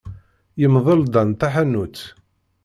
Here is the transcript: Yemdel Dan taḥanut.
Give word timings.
Yemdel 0.61 1.01
Dan 1.13 1.29
taḥanut. 1.39 1.97